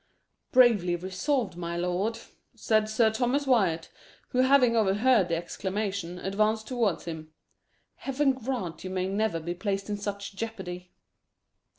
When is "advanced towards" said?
6.17-7.05